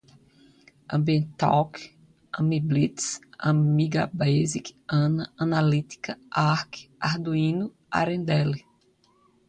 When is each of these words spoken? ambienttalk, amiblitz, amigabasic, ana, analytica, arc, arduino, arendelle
ambienttalk, 0.95 1.73
amiblitz, 2.37 3.05
amigabasic, 3.49 4.65
ana, 5.01 5.23
analytica, 5.43 6.11
arc, 6.49 6.71
arduino, 7.09 7.65
arendelle 7.99 8.59